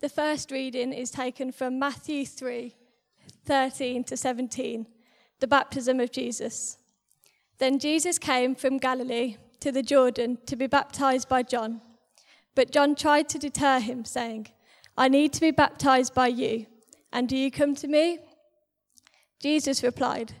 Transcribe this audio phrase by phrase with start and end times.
[0.00, 2.74] The first reading is taken from Matthew 3
[3.46, 4.86] 13 to 17,
[5.40, 6.76] the baptism of Jesus.
[7.58, 11.80] Then Jesus came from Galilee to the Jordan to be baptized by John.
[12.54, 14.48] But John tried to deter him, saying,
[14.98, 16.66] I need to be baptized by you,
[17.12, 18.18] and do you come to me?
[19.40, 20.34] Jesus replied,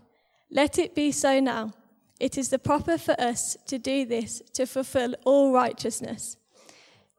[0.50, 1.72] Let it be so now.
[2.20, 6.36] It is the proper for us to do this to fulfill all righteousness.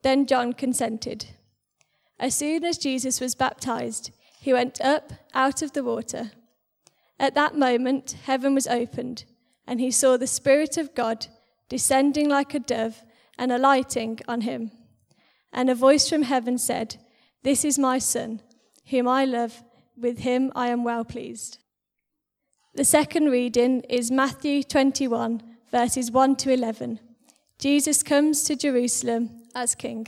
[0.04, 1.26] Then John consented.
[2.20, 6.32] As soon as Jesus was baptized, he went up out of the water.
[7.20, 9.26] At that moment, heaven was opened,
[9.66, 11.28] and he saw the Spirit of God
[11.70, 13.04] descending like a dove
[13.38, 14.72] and alighting on him.
[15.52, 16.98] And a voice from heaven said,
[17.44, 18.42] This is my Son,
[18.90, 19.64] whom I love,
[19.96, 21.60] with him I am well pleased.
[22.76, 25.42] The second reading is Matthew 21,
[25.72, 27.00] verses 1 to 11.
[27.58, 30.08] Jesus comes to Jerusalem as king.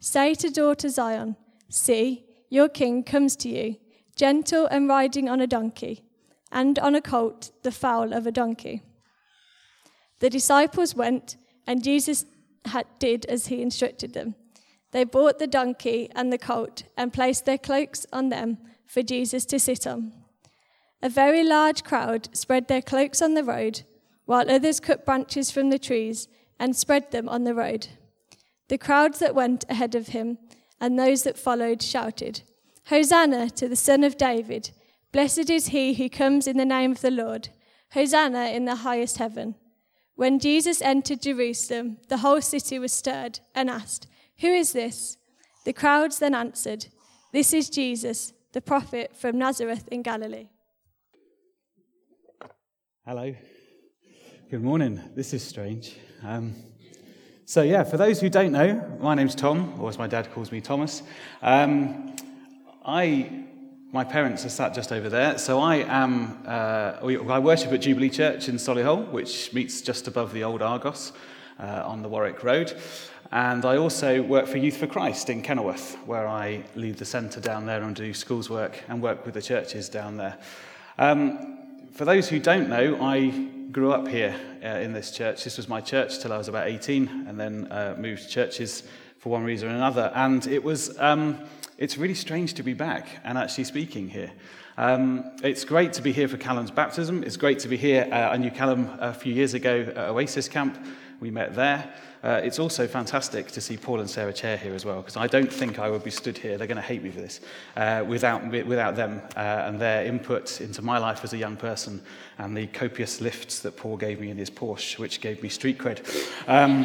[0.00, 1.36] Say to daughter Zion,
[1.68, 3.76] See, your king comes to you,
[4.14, 6.04] gentle and riding on a donkey,
[6.52, 8.82] and on a colt, the foal of a donkey.
[10.20, 12.24] The disciples went, and Jesus
[12.98, 14.34] did as he instructed them.
[14.92, 19.44] They bought the donkey and the colt and placed their cloaks on them for Jesus
[19.46, 20.12] to sit on.
[21.02, 23.82] A very large crowd spread their cloaks on the road,
[24.24, 27.88] while others cut branches from the trees and spread them on the road.
[28.68, 30.38] The crowds that went ahead of him
[30.80, 32.42] and those that followed shouted,
[32.86, 34.70] Hosanna to the Son of David!
[35.12, 37.48] Blessed is he who comes in the name of the Lord!
[37.92, 39.54] Hosanna in the highest heaven!
[40.14, 44.06] When Jesus entered Jerusalem, the whole city was stirred and asked,
[44.40, 45.16] Who is this?
[45.64, 46.86] The crowds then answered,
[47.32, 50.48] This is Jesus, the prophet from Nazareth in Galilee.
[53.04, 53.34] Hello.
[54.50, 55.00] Good morning.
[55.14, 55.96] This is strange.
[56.22, 56.54] Um,
[57.46, 60.52] so, yeah, for those who don't know, my name's Tom, or as my dad calls
[60.52, 61.02] me, Thomas.
[61.40, 62.14] Um,
[62.84, 63.44] I,
[63.92, 65.38] my parents are sat just over there.
[65.38, 70.32] So I am, uh, I worship at Jubilee Church in Solihull, which meets just above
[70.32, 71.12] the old Argos
[71.60, 72.76] uh, on the Warwick Road.
[73.32, 77.40] And I also work for Youth for Christ in Kenilworth, where I lead the centre
[77.40, 80.36] down there and do schools work and work with the churches down there.
[80.98, 81.58] Um,
[81.92, 85.44] for those who don't know, I grew up here uh, in this church.
[85.44, 88.82] This was my church till I was about 18, and then uh, moved churches
[89.18, 90.12] for one reason or another.
[90.14, 91.38] And it was, um,
[91.78, 94.32] it's really strange to be back and actually speaking here.
[94.78, 97.22] Um, it's great to be here for Callum's baptism.
[97.24, 98.08] It's great to be here.
[98.10, 100.78] Uh, I knew Callum a few years ago at Oasis Camp.
[101.20, 101.92] We met there.
[102.22, 105.26] Uh, it's also fantastic to see Paul and Sarah Chair here as well, because I
[105.26, 107.40] don't think I would be stood here, they're going to hate me for this,
[107.76, 112.02] uh, without, without them uh, and their input into my life as a young person
[112.38, 115.78] and the copious lifts that Paul gave me in his Porsche, which gave me street
[115.78, 116.04] cred.
[116.48, 116.84] Um,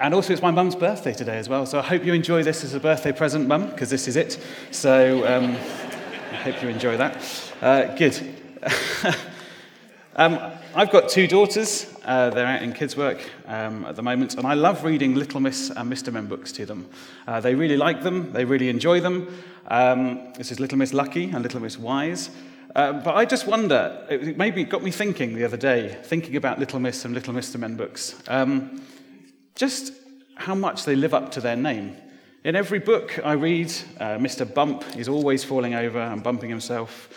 [0.00, 2.64] and also, it's my mum's birthday today as well, so I hope you enjoy this
[2.64, 4.38] as a birthday present, mum, because this is it.
[4.70, 7.52] So um, I hope you enjoy that.
[7.60, 8.34] Uh, good.
[10.16, 10.38] um,
[10.74, 11.92] I've got two daughters.
[12.04, 15.40] Uh, they're out in kids' work um, at the moment, and I love reading Little
[15.40, 16.12] Miss and Mr.
[16.12, 16.88] Men books to them.
[17.26, 19.32] Uh, they really like them, they really enjoy them.
[19.68, 22.30] Um, this is Little Miss Lucky and Little Miss Wise.
[22.74, 26.58] Uh, but I just wonder, it maybe got me thinking the other day, thinking about
[26.58, 27.58] Little Miss and Little Mr.
[27.58, 28.82] Men books, um,
[29.54, 29.92] just
[30.34, 31.96] how much they live up to their name.
[32.44, 34.52] In every book I read, uh, Mr.
[34.52, 37.08] Bump is always falling over and bumping himself.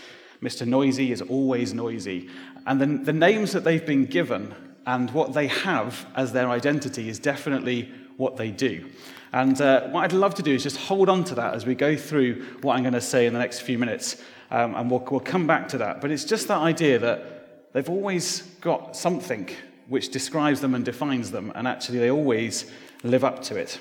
[0.42, 0.66] Mr.
[0.66, 2.28] Noisy is always noisy.
[2.66, 4.54] And the, the names that they've been given
[4.86, 8.90] and what they have as their identity is definitely what they do.
[9.34, 11.76] And uh, what I'd love to do is just hold on to that as we
[11.76, 14.22] go through what I'm going to say in the next few minutes.
[14.50, 16.02] Um, and we'll, we'll come back to that.
[16.02, 19.50] But it's just that idea that they've always got something
[19.88, 22.70] which describes them and defines them, and actually they always
[23.04, 23.80] live up to it.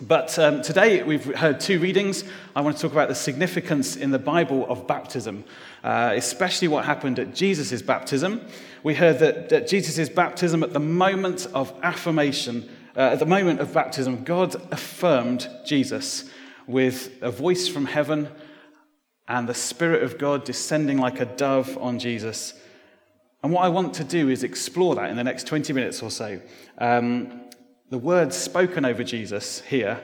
[0.00, 2.22] But um, today we've heard two readings.
[2.54, 5.42] I want to talk about the significance in the Bible of baptism,
[5.82, 8.42] uh, especially what happened at Jesus' baptism.
[8.82, 13.60] We heard that at Jesus' baptism, at the moment of affirmation, uh, at the moment
[13.60, 16.28] of baptism, God affirmed Jesus
[16.66, 18.28] with a voice from heaven
[19.28, 22.52] and the Spirit of God descending like a dove on Jesus.
[23.42, 26.10] And what I want to do is explore that in the next 20 minutes or
[26.10, 26.38] so.
[26.76, 27.45] Um,
[27.90, 30.00] the words spoken over Jesus here,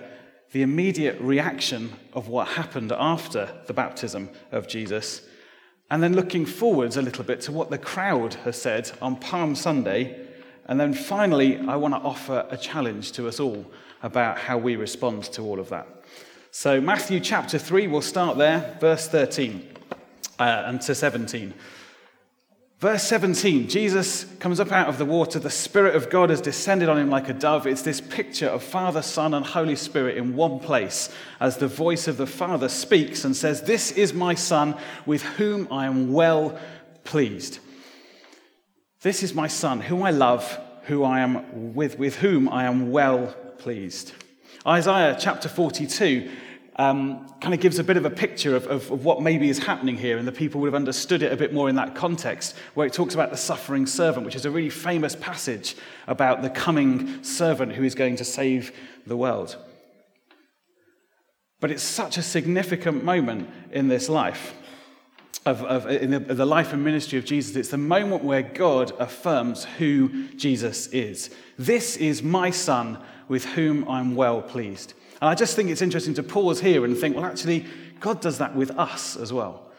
[0.53, 5.23] the immediate reaction of what happened after the baptism of Jesus,
[5.91, 9.55] and then looking forwards a little bit to what the crowd has said on Palm
[9.55, 10.27] Sunday.
[10.67, 13.67] And then finally, I want to offer a challenge to us all
[14.03, 15.87] about how we respond to all of that.
[16.51, 19.73] So, Matthew chapter 3, we'll start there, verse 13
[20.39, 21.55] uh, and to 17.
[22.83, 25.39] Verse 17, Jesus comes up out of the water.
[25.39, 27.65] The Spirit of God has descended on him like a dove.
[27.65, 31.09] It's this picture of Father, Son, and Holy Spirit in one place
[31.39, 34.77] as the voice of the Father speaks and says, This is my Son
[35.07, 36.59] with whom I am well
[37.05, 37.61] pleased.
[39.03, 42.91] This is my Son, whom I love, who I am with, with whom I am
[42.91, 44.11] well pleased.
[44.67, 46.33] Isaiah chapter 42
[46.77, 49.59] um, kind of gives a bit of a picture of, of, of, what maybe is
[49.59, 52.57] happening here, and the people would have understood it a bit more in that context,
[52.75, 55.77] where it talks about the suffering servant, which is a really famous passage
[56.07, 58.73] about the coming servant who is going to save
[59.07, 59.57] the world.
[61.61, 64.55] But it's such a significant moment in this life,
[65.45, 67.55] of, of in the, the life and ministry of Jesus.
[67.55, 71.31] It's the moment where God affirms who Jesus is.
[71.59, 72.99] This is my son
[73.29, 74.95] with whom I'm well pleased.
[75.23, 77.65] And I just think it's interesting to pause here and think, well, actually,
[78.01, 79.71] God does that with us as well.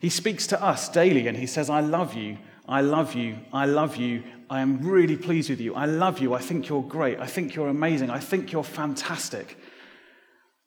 [0.00, 2.36] He speaks to us daily and he says, I love you,
[2.68, 6.34] I love you, I love you, I am really pleased with you, I love you,
[6.34, 9.56] I think you're great, I think you're amazing, I think you're fantastic.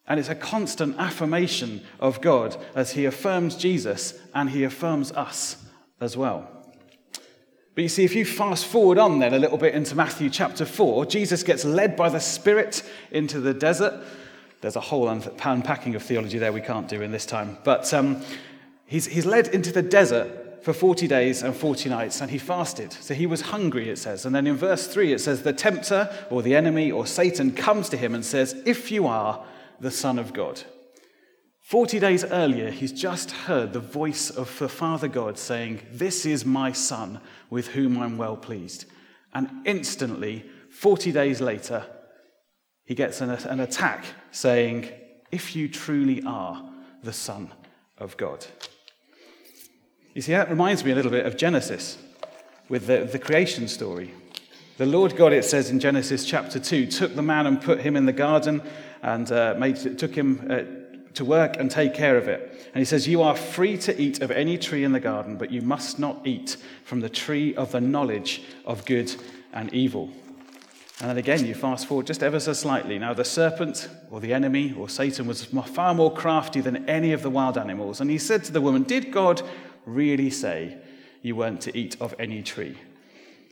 [0.07, 5.57] And it's a constant affirmation of God as he affirms Jesus and he affirms us
[5.99, 6.58] as well.
[7.79, 10.65] But you see, if you fast forward on then a little bit into Matthew chapter
[10.65, 14.03] 4, Jesus gets led by the Spirit into the desert.
[14.59, 17.57] There's a whole unpacking of theology there we can't do in this time.
[17.63, 18.21] But um,
[18.85, 22.91] he's, he's led into the desert for 40 days and 40 nights, and he fasted.
[22.91, 24.25] So he was hungry, it says.
[24.25, 27.87] And then in verse 3, it says, The tempter or the enemy or Satan comes
[27.91, 29.41] to him and says, If you are
[29.79, 30.63] the Son of God.
[31.69, 36.43] 40 days earlier, he's just heard the voice of the Father God saying, This is
[36.43, 37.21] my Son
[37.51, 38.85] with whom I'm well pleased.
[39.35, 41.85] And instantly, 40 days later,
[42.85, 44.89] he gets an, an attack saying,
[45.31, 46.73] If you truly are
[47.03, 47.53] the Son
[47.99, 48.47] of God.
[50.15, 51.99] You see, that reminds me a little bit of Genesis
[52.67, 54.11] with the, the creation story.
[54.77, 57.95] The Lord God, it says in Genesis chapter 2, took the man and put him
[57.95, 58.63] in the garden
[59.03, 60.47] and uh, made, took him.
[60.49, 60.78] Uh,
[61.13, 62.69] to work and take care of it.
[62.73, 65.51] And he says, You are free to eat of any tree in the garden, but
[65.51, 69.13] you must not eat from the tree of the knowledge of good
[69.53, 70.11] and evil.
[71.01, 72.99] And then again, you fast forward just ever so slightly.
[72.99, 77.23] Now, the serpent or the enemy or Satan was far more crafty than any of
[77.23, 78.01] the wild animals.
[78.01, 79.41] And he said to the woman, Did God
[79.85, 80.77] really say
[81.21, 82.77] you weren't to eat of any tree?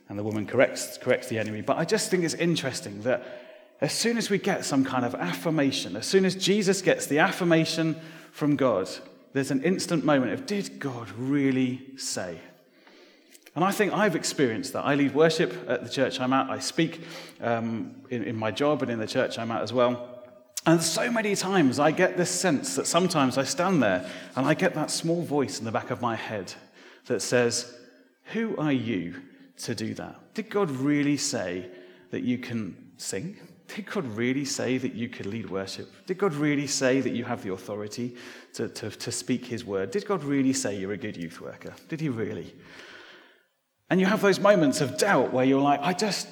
[0.09, 1.61] And the woman corrects, corrects the enemy.
[1.61, 3.46] But I just think it's interesting that
[3.79, 7.19] as soon as we get some kind of affirmation, as soon as Jesus gets the
[7.19, 7.95] affirmation
[8.31, 8.89] from God,
[9.33, 12.39] there's an instant moment of, did God really say?
[13.55, 14.85] And I think I've experienced that.
[14.85, 16.49] I lead worship at the church I'm at.
[16.49, 17.01] I speak
[17.41, 20.23] um, in, in my job and in the church I'm at as well.
[20.65, 24.53] And so many times I get this sense that sometimes I stand there and I
[24.53, 26.53] get that small voice in the back of my head
[27.05, 27.73] that says,
[28.33, 29.21] Who are you
[29.63, 30.33] to do that?
[30.33, 31.67] Did God really say
[32.11, 33.37] that you can sing?
[33.75, 35.91] Did God really say that you could lead worship?
[36.05, 38.15] Did God really say that you have the authority
[38.53, 39.91] to, to, to speak His word?
[39.91, 41.73] Did God really say you're a good youth worker?
[41.89, 42.55] Did He really?
[43.89, 46.27] And you have those moments of doubt where you're like, I just,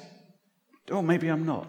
[0.90, 1.66] oh, maybe I'm not.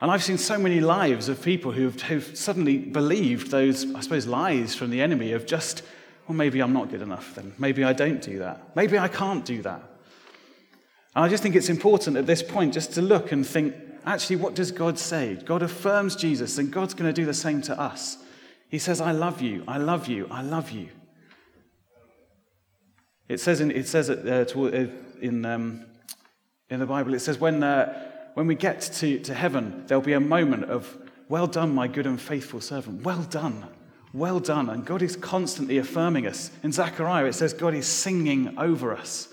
[0.00, 4.26] And I've seen so many lives of people who've, who've suddenly believed those, I suppose,
[4.26, 5.82] lies from the enemy of just,
[6.26, 7.52] well, maybe I'm not good enough then.
[7.58, 8.74] Maybe I don't do that.
[8.74, 9.89] Maybe I can't do that.
[11.14, 13.74] And I just think it's important at this point just to look and think,
[14.06, 15.34] actually, what does God say?
[15.44, 18.18] God affirms Jesus, and God's going to do the same to us.
[18.68, 20.88] He says, I love you, I love you, I love you.
[23.28, 24.86] It says in, it says uh, uh,
[25.20, 25.84] in, um,
[26.68, 30.14] in the Bible, it says, when, uh, when we get to, to heaven, there'll be
[30.14, 30.96] a moment of,
[31.28, 33.02] well done, my good and faithful servant.
[33.02, 33.66] Well done.
[34.12, 34.68] Well done.
[34.68, 36.50] And God is constantly affirming us.
[36.64, 39.28] In Zechariah, it says God is singing over us.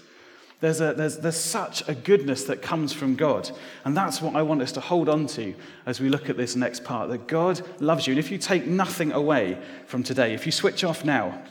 [0.60, 3.52] There's, a, there's, there's such a goodness that comes from God.
[3.86, 5.54] And that's what I want us to hold on to
[5.86, 8.14] as we look at this next part that God loves you.
[8.14, 11.44] And if you take nothing away from today, if you switch off now,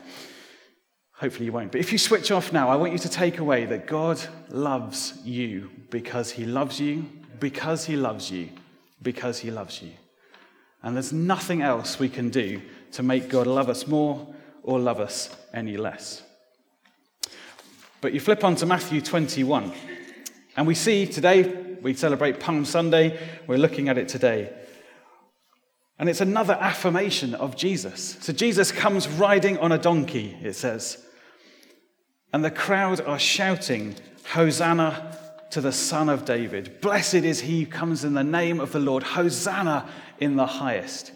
[1.12, 3.64] hopefully you won't, but if you switch off now, I want you to take away
[3.66, 7.08] that God loves you because he loves you,
[7.38, 8.50] because he loves you,
[9.02, 9.92] because he loves you.
[10.82, 12.60] And there's nothing else we can do
[12.92, 16.22] to make God love us more or love us any less.
[18.06, 19.72] But you flip on to Matthew 21,
[20.56, 21.42] and we see today,
[21.82, 24.52] we celebrate Palm Sunday, we're looking at it today.
[25.98, 28.16] And it's another affirmation of Jesus.
[28.20, 31.04] So Jesus comes riding on a donkey, it says.
[32.32, 33.96] And the crowd are shouting,
[34.34, 35.18] Hosanna
[35.50, 36.80] to the Son of David.
[36.80, 39.02] Blessed is he who comes in the name of the Lord.
[39.02, 41.10] Hosanna in the highest.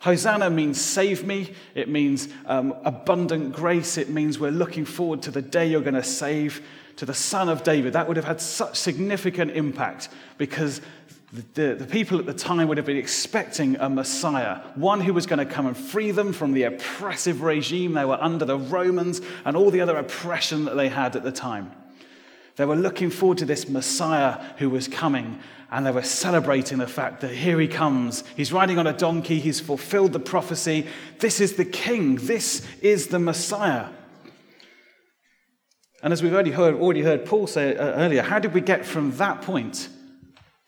[0.00, 1.54] Hosanna means save me.
[1.74, 3.96] It means um, abundant grace.
[3.96, 6.62] It means we're looking forward to the day you're going to save
[6.96, 7.94] to the Son of David.
[7.94, 10.80] That would have had such significant impact because
[11.54, 15.26] the, the, people at the time would have been expecting a Messiah, one who was
[15.26, 19.20] going to come and free them from the oppressive regime they were under, the Romans,
[19.44, 21.72] and all the other oppression that they had at the time.
[22.56, 25.38] They were looking forward to this Messiah who was coming,
[25.70, 28.24] and they were celebrating the fact that here he comes.
[28.34, 30.86] He's riding on a donkey, he's fulfilled the prophecy.
[31.18, 33.88] This is the king, this is the Messiah.
[36.02, 38.86] And as we've already heard, already heard Paul say uh, earlier, how did we get
[38.86, 39.88] from that point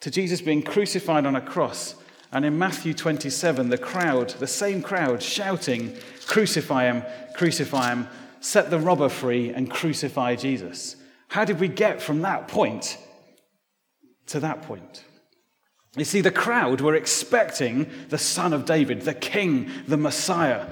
[0.01, 1.95] to Jesus being crucified on a cross?
[2.31, 7.03] And in Matthew 27, the crowd, the same crowd, shouting, Crucify him,
[7.35, 8.09] crucify him,
[8.41, 10.97] set the robber free, and crucify Jesus.
[11.29, 12.99] How did we get from that point
[14.27, 15.05] to that point?
[15.97, 20.67] You see, the crowd were expecting the son of David, the king, the Messiah,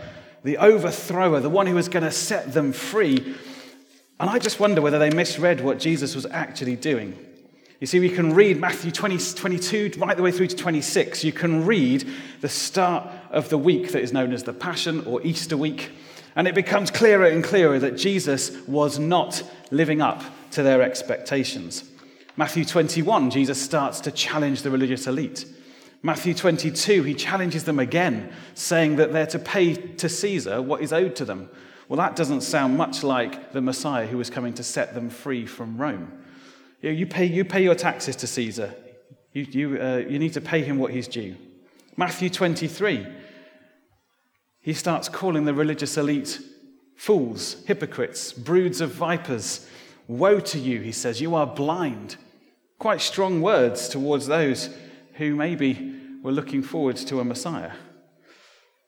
[0.44, 3.34] the overthrower, the one who was going to set them free.
[4.20, 7.18] And I just wonder whether they misread what Jesus was actually doing.
[7.80, 11.24] You see, we can read Matthew 20, 22 right the way through to 26.
[11.24, 12.08] You can read
[12.40, 15.90] the start of the week that is known as the Passion or Easter week.
[16.36, 20.22] And it becomes clearer and clearer that Jesus was not living up
[20.56, 21.84] to their expectations.
[22.34, 25.44] Matthew 21, Jesus starts to challenge the religious elite.
[26.02, 30.94] Matthew 22, he challenges them again, saying that they're to pay to Caesar what is
[30.94, 31.50] owed to them.
[31.88, 35.44] Well, that doesn't sound much like the Messiah who was coming to set them free
[35.44, 36.10] from Rome.
[36.80, 38.74] You pay, you pay your taxes to Caesar,
[39.34, 41.36] you, you, uh, you need to pay him what he's due.
[41.98, 43.06] Matthew 23,
[44.62, 46.40] he starts calling the religious elite
[46.96, 49.68] fools, hypocrites, broods of vipers.
[50.08, 52.16] Woe to you, he says, you are blind.
[52.78, 54.70] Quite strong words towards those
[55.14, 57.72] who maybe were looking forward to a Messiah.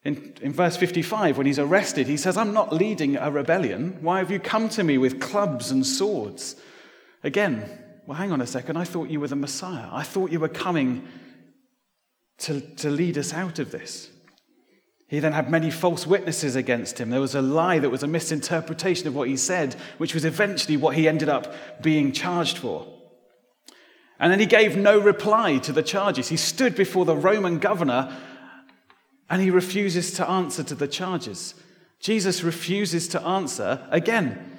[0.04, 3.98] In, in verse 55, when he's arrested, he says, I'm not leading a rebellion.
[4.00, 6.56] Why have you come to me with clubs and swords?
[7.25, 7.68] Again,
[8.06, 8.76] well, hang on a second.
[8.76, 9.88] I thought you were the Messiah.
[9.90, 11.06] I thought you were coming
[12.38, 14.10] to, to lead us out of this.
[15.09, 17.09] He then had many false witnesses against him.
[17.09, 20.77] There was a lie that was a misinterpretation of what he said, which was eventually
[20.77, 22.87] what he ended up being charged for.
[24.21, 26.29] And then he gave no reply to the charges.
[26.29, 28.15] He stood before the Roman governor
[29.31, 31.55] and he refuses to answer to the charges.
[32.00, 34.59] Jesus refuses to answer again.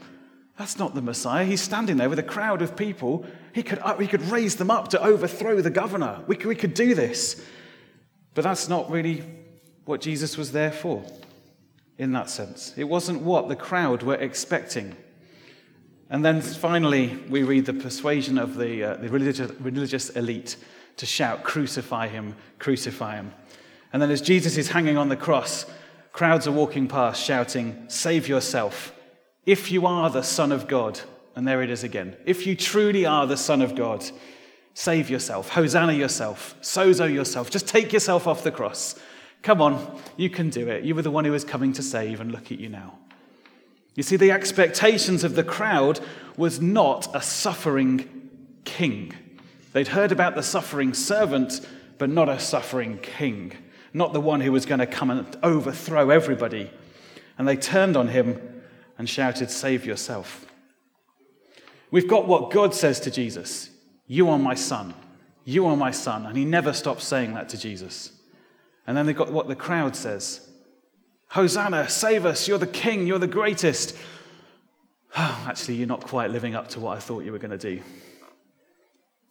[0.57, 1.45] That's not the Messiah.
[1.45, 3.25] He's standing there with a crowd of people.
[3.53, 6.23] He could, uh, he could raise them up to overthrow the governor.
[6.27, 7.41] We could, we could do this.
[8.33, 9.23] But that's not really
[9.89, 11.03] what Jesus was there for,
[11.97, 12.75] in that sense.
[12.77, 14.95] It wasn't what the crowd were expecting.
[16.11, 20.57] And then finally, we read the persuasion of the, uh, the religious, religious elite
[20.97, 23.33] to shout, Crucify him, crucify him.
[23.91, 25.65] And then as Jesus is hanging on the cross,
[26.11, 28.93] crowds are walking past shouting, Save yourself.
[29.47, 30.99] If you are the Son of God,
[31.35, 32.15] and there it is again.
[32.27, 34.05] If you truly are the Son of God,
[34.75, 37.49] save yourself, Hosanna yourself, sozo yourself.
[37.49, 38.93] Just take yourself off the cross.
[39.41, 40.83] Come on, you can do it.
[40.83, 42.97] You were the one who was coming to save, and look at you now.
[43.95, 45.99] You see, the expectations of the crowd
[46.37, 48.29] was not a suffering
[48.63, 49.13] king.
[49.73, 51.67] They'd heard about the suffering servant,
[51.97, 53.53] but not a suffering king,
[53.93, 56.71] not the one who was going to come and overthrow everybody.
[57.37, 58.61] And they turned on him
[58.97, 60.45] and shouted, Save yourself.
[61.91, 63.69] We've got what God says to Jesus
[64.07, 64.93] You are my son.
[65.45, 66.25] You are my son.
[66.25, 68.11] And he never stops saying that to Jesus.
[68.87, 70.49] And then they've got what the crowd says
[71.29, 73.95] Hosanna, save us, you're the king, you're the greatest.
[75.15, 77.57] Oh, actually, you're not quite living up to what I thought you were going to
[77.57, 77.81] do.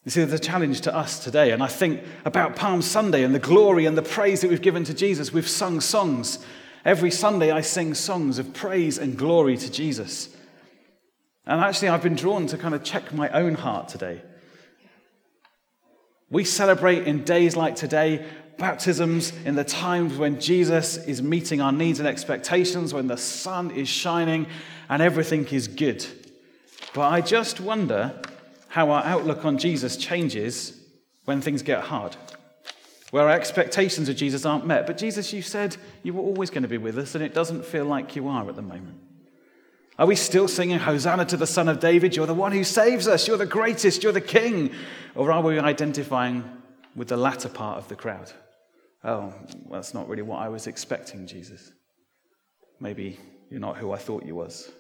[0.04, 3.34] You see, there's a challenge to us today, and I think about Palm Sunday and
[3.34, 5.32] the glory and the praise that we've given to Jesus.
[5.32, 6.38] We've sung songs.
[6.84, 10.34] Every Sunday, I sing songs of praise and glory to Jesus.
[11.44, 14.22] And actually, I've been drawn to kind of check my own heart today.
[16.30, 18.24] We celebrate in days like today
[18.58, 23.70] baptisms in the times when Jesus is meeting our needs and expectations, when the sun
[23.70, 24.46] is shining
[24.88, 26.04] and everything is good.
[26.92, 28.20] But I just wonder
[28.68, 30.78] how our outlook on Jesus changes
[31.24, 32.16] when things get hard,
[33.10, 34.86] where our expectations of Jesus aren't met.
[34.86, 37.64] But Jesus, you said you were always going to be with us, and it doesn't
[37.64, 38.98] feel like you are at the moment.
[39.98, 42.14] Are we still singing Hosanna to the Son of David?
[42.14, 43.26] You're the one who saves us.
[43.26, 44.02] You're the greatest.
[44.02, 44.72] You're the King.
[45.16, 46.44] Or are we identifying
[46.94, 48.32] with the latter part of the crowd?
[49.04, 49.32] Oh,
[49.70, 51.72] that's not really what I was expecting, Jesus.
[52.80, 53.18] Maybe
[53.50, 54.70] you're not who I thought you was.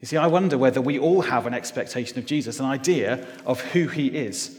[0.00, 3.60] You see, I wonder whether we all have an expectation of Jesus, an idea of
[3.60, 4.58] who he is.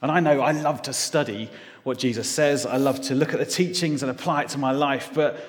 [0.00, 1.50] And I know I love to study
[1.82, 4.72] what Jesus says, I love to look at the teachings and apply it to my
[4.72, 5.44] life, but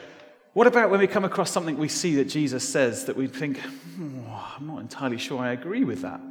[0.54, 3.60] what about when we come across something we see that Jesus says that we think,
[4.00, 6.22] oh, I'm not entirely sure I agree with that?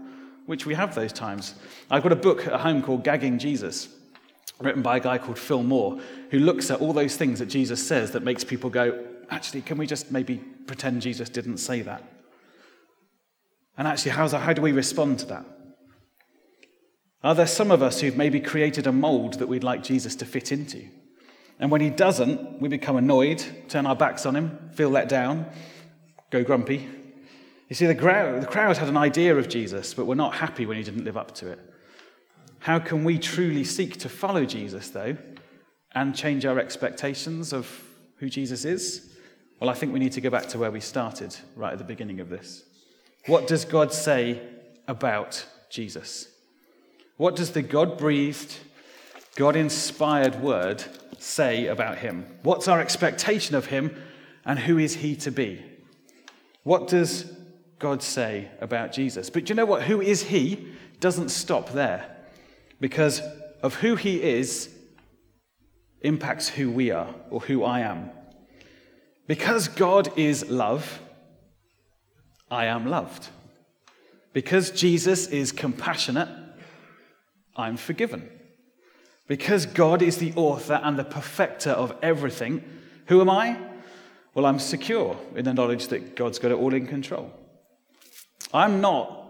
[0.47, 1.55] Which we have those times.
[1.91, 3.89] I've got a book at home called Gagging Jesus,
[4.61, 5.99] written by a guy called Phil Moore,
[6.31, 9.79] who looks at all those things that Jesus says that makes people go, actually, can
[9.79, 12.03] we just maybe pretend Jesus didn't say that?
[13.77, 15.45] And actually, how's, how do we respond to that?
[17.25, 20.25] Are there some of us who've maybe created a mold that we'd like Jesus to
[20.25, 20.85] fit into?
[21.59, 25.47] And when he doesn't, we become annoyed, turn our backs on him, feel let down,
[26.31, 26.89] go grumpy.
[27.69, 30.67] You see, the crowd, the crowd had an idea of Jesus, but were not happy
[30.67, 31.61] when he didn't live up to it.
[32.63, 35.17] How can we truly seek to follow Jesus, though,
[35.97, 37.69] and change our expectations of
[38.19, 39.11] who Jesus is?
[39.61, 41.85] Well, I think we need to go back to where we started right at the
[41.85, 42.63] beginning of this.
[43.27, 44.41] What does God say
[44.87, 46.29] about Jesus?
[47.17, 48.57] What does the God breathed,
[49.35, 50.85] God inspired word
[51.19, 52.27] say about him?
[52.45, 54.01] What's our expectation of him,
[54.45, 55.65] and who is he to be?
[56.63, 57.25] What does
[57.81, 59.31] God say about Jesus?
[59.31, 59.83] But you know what?
[59.83, 60.69] Who is he
[61.01, 62.12] doesn't stop there
[62.83, 63.23] because
[63.63, 64.69] of who he is
[66.01, 68.11] impacts who we are or who I am.
[69.29, 71.01] Because God is love,
[72.51, 73.29] I am loved.
[74.33, 76.29] Because Jesus is compassionate,
[77.55, 78.29] I'm forgiven.
[79.29, 82.65] Because God is the author and the perfecter of everything,
[83.07, 83.59] who am I?
[84.35, 87.31] Well, I'm secure in the knowledge that God's got it all in control.
[88.53, 89.21] I'm not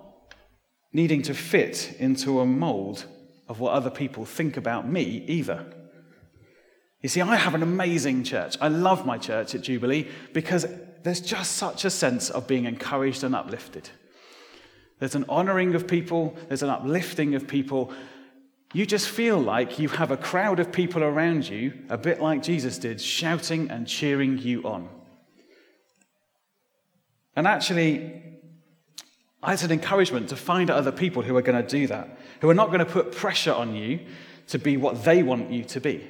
[0.91, 3.05] needing to fit into a mold
[3.53, 5.67] of what other people think about me either.
[7.03, 8.57] You see, I have an amazing church.
[8.63, 10.65] I love my church at Jubilee because
[11.03, 13.91] there's just such a sense of being encouraged and uplifted.
[15.01, 17.93] There's an honoring of people, there's an uplifting of people.
[18.73, 22.43] You just feel like you have a crowd of people around you, a bit like
[22.43, 24.89] Jesus did, shouting and cheering you on.
[27.37, 28.32] And actually,
[29.51, 32.55] it's an encouragement to find other people who are going to do that, who are
[32.55, 34.01] not going to put pressure on you
[34.49, 36.09] to be what they want you to be.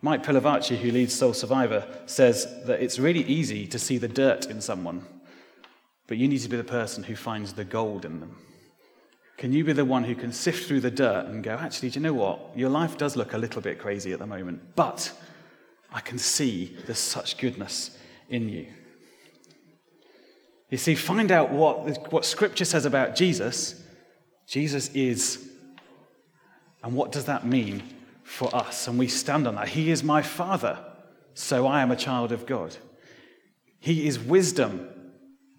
[0.00, 4.46] Mike Pilavachi, who leads Soul Survivor, says that it's really easy to see the dirt
[4.46, 5.04] in someone,
[6.06, 8.36] but you need to be the person who finds the gold in them.
[9.36, 11.98] Can you be the one who can sift through the dirt and go, actually, do
[11.98, 12.56] you know what?
[12.56, 15.10] Your life does look a little bit crazy at the moment, but
[15.92, 17.98] I can see there's such goodness
[18.28, 18.66] in you.
[20.74, 23.80] You see, find out what, what Scripture says about Jesus.
[24.48, 25.48] Jesus is.
[26.82, 27.84] And what does that mean
[28.24, 29.68] for us, and we stand on that.
[29.68, 30.84] He is my Father,
[31.32, 32.76] so I am a child of God.
[33.78, 34.90] He is wisdom,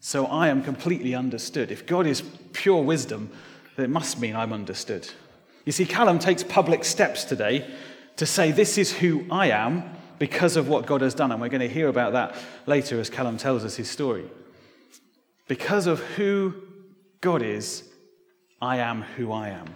[0.01, 1.71] so I am completely understood.
[1.71, 3.29] If God is pure wisdom,
[3.77, 5.09] then it must mean I'm understood.
[5.63, 7.65] You see, Callum takes public steps today
[8.17, 11.31] to say, This is who I am because of what God has done.
[11.31, 14.25] And we're going to hear about that later as Callum tells us his story.
[15.47, 16.55] Because of who
[17.21, 17.83] God is,
[18.61, 19.67] I am who I am.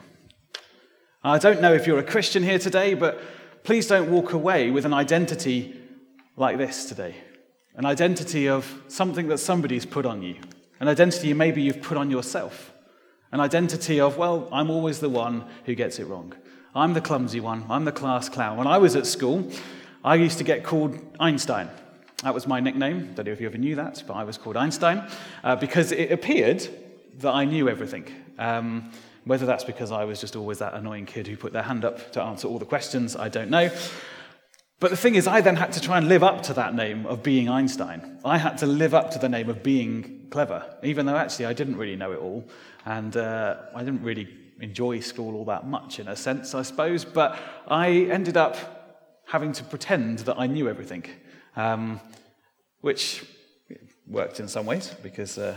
[1.23, 3.21] I don't know if you're a Christian here today, but
[3.63, 5.75] please don't walk away with an identity
[6.35, 7.15] like this today
[7.79, 10.35] an identity of something that somebody's put on you,
[10.81, 12.73] an identity maybe you've put on yourself,
[13.31, 16.33] an identity of, well, I'm always the one who gets it wrong.
[16.75, 18.57] I'm the clumsy one, I'm the class clown.
[18.57, 19.49] When I was at school,
[20.03, 21.69] I used to get called Einstein.
[22.23, 23.13] That was my nickname.
[23.13, 25.07] Don't know if you ever knew that, but I was called Einstein
[25.43, 26.67] uh, because it appeared
[27.19, 28.13] that I knew everything.
[28.37, 28.91] Um,
[29.23, 32.11] whether that's because I was just always that annoying kid who put their hand up
[32.13, 33.69] to answer all the questions, I don't know.
[34.79, 37.05] But the thing is, I then had to try and live up to that name
[37.05, 38.19] of being Einstein.
[38.23, 41.53] I had to live up to the name of being clever, even though actually I
[41.53, 42.47] didn't really know it all.
[42.85, 44.29] And uh, I didn't really
[44.61, 47.03] enjoy school all that much, in a sense, I suppose.
[47.03, 51.05] But I ended up having to pretend that I knew everything,
[51.55, 51.99] um,
[52.81, 53.23] which
[54.07, 55.55] worked in some ways because uh,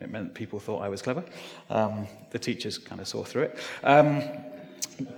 [0.00, 1.24] it meant people thought I was clever.
[1.70, 3.58] Um, the teachers kind of saw through it.
[3.82, 4.22] Um,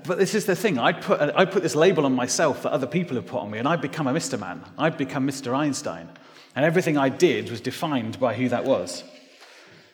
[0.05, 0.79] but this is the thing.
[0.79, 3.59] I'd put, I'd put this label on myself that other people have put on me,
[3.59, 4.39] and I'd become a Mr.
[4.39, 4.63] Man.
[4.79, 5.55] I'd become Mr.
[5.55, 6.09] Einstein.
[6.55, 9.05] And everything I did was defined by who that was.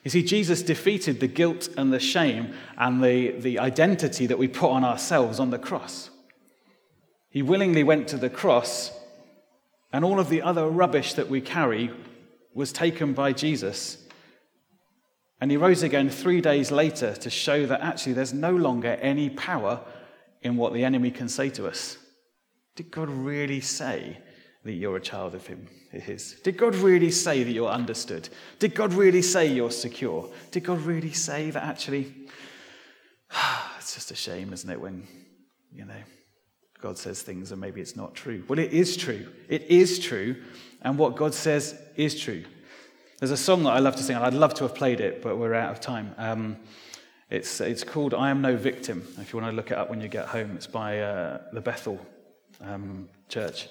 [0.04, 4.46] You see, Jesus defeated the guilt and the shame and the, the identity that we
[4.46, 6.10] put on ourselves on the cross.
[7.28, 8.92] He willingly went to the cross,
[9.92, 11.90] and all of the other rubbish that we carry
[12.54, 14.06] was taken by Jesus
[15.40, 19.28] and he rose again three days later to show that actually there's no longer any
[19.30, 19.80] power
[20.42, 21.98] in what the enemy can say to us.
[22.74, 24.18] Did God really say
[24.64, 25.66] that you're a child of Him?
[25.90, 26.40] His?
[26.42, 28.28] Did God really say that you're understood?
[28.58, 30.28] Did God really say you're secure?
[30.50, 32.12] Did God really say that actually?
[33.78, 35.06] it's just a shame, isn't it, when,
[35.72, 35.94] you know,
[36.86, 38.44] God says things and maybe it's not true.
[38.46, 39.26] Well, it is true.
[39.48, 40.36] It is true.
[40.82, 42.44] And what God says is true.
[43.18, 45.20] There's a song that I love to sing, and I'd love to have played it,
[45.20, 46.14] but we're out of time.
[46.16, 46.58] Um,
[47.28, 49.04] it's, it's called I Am No Victim.
[49.18, 51.60] If you want to look it up when you get home, it's by uh, the
[51.60, 51.98] Bethel
[52.60, 53.66] um, Church.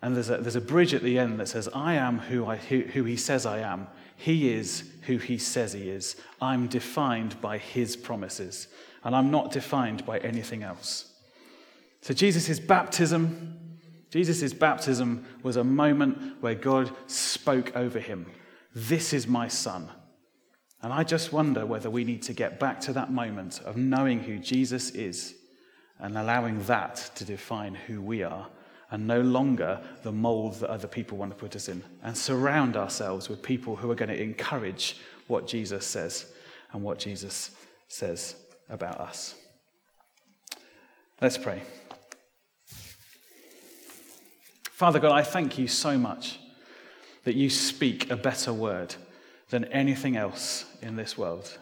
[0.00, 2.58] And there's a, there's a bridge at the end that says, I am who, I,
[2.58, 3.88] who, who he says I am.
[4.14, 6.14] He is who he says he is.
[6.40, 8.68] I'm defined by his promises,
[9.02, 11.09] and I'm not defined by anything else.
[12.02, 13.58] So Jesus' baptism,
[14.10, 18.26] Jesus' baptism was a moment where God spoke over him.
[18.74, 19.90] This is my son.
[20.82, 24.20] And I just wonder whether we need to get back to that moment of knowing
[24.20, 25.34] who Jesus is
[25.98, 28.48] and allowing that to define who we are
[28.90, 32.76] and no longer the mold that other people want to put us in and surround
[32.76, 36.26] ourselves with people who are going to encourage what Jesus says
[36.72, 37.50] and what Jesus
[37.88, 38.34] says
[38.68, 39.34] about us.
[41.20, 41.62] Let's pray.
[44.80, 46.38] Father God, I thank you so much
[47.24, 48.94] that you speak a better word
[49.50, 51.58] than anything else in this world.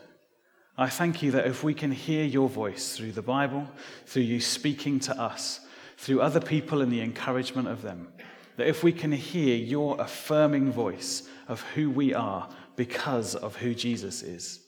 [0.77, 3.67] I thank you that if we can hear your voice through the Bible,
[4.07, 5.59] through you speaking to us,
[5.97, 8.07] through other people and the encouragement of them,
[8.57, 13.75] that if we can hear your affirming voice of who we are because of who
[13.75, 14.61] Jesus is,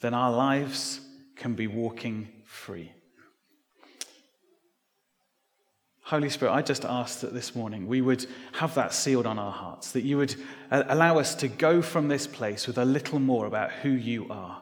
[0.00, 1.02] then our lives
[1.36, 2.90] can be walking free.
[6.10, 9.52] Holy Spirit, I just ask that this morning we would have that sealed on our
[9.52, 10.34] hearts, that you would
[10.72, 14.26] uh, allow us to go from this place with a little more about who you
[14.28, 14.60] are.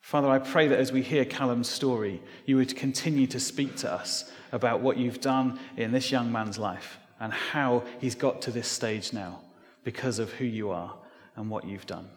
[0.00, 3.92] Father, I pray that as we hear Callum's story, you would continue to speak to
[3.92, 8.50] us about what you've done in this young man's life and how he's got to
[8.50, 9.40] this stage now
[9.84, 10.96] because of who you are
[11.36, 12.10] and what you've done.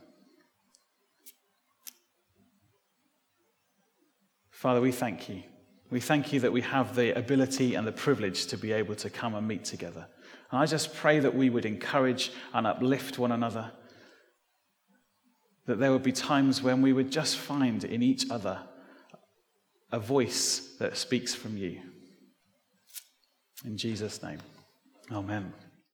[4.50, 5.44] Father, we thank you.
[5.94, 9.12] We thank you that we have the ability and the privilege to be able to
[9.12, 10.08] come and meet together.
[10.50, 13.72] And I just pray that we would encourage and uplift one another.
[15.68, 18.64] That there would be times when we would just find in each other
[19.92, 21.80] a voice that speaks from you.
[23.64, 24.40] In Jesus' name,
[25.12, 25.54] amen.